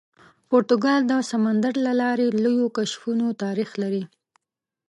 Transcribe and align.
پرتګال 0.49 1.01
د 1.07 1.13
سمندر 1.31 1.73
له 1.85 1.93
لارې 2.01 2.27
لویو 2.43 2.67
کشفونو 2.77 3.25
تاریخ 3.43 3.69
لري. 3.81 4.03